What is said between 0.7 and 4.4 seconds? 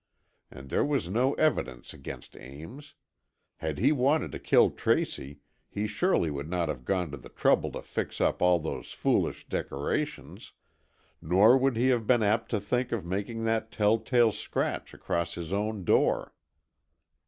there was no evidence against Ames. Had he wanted to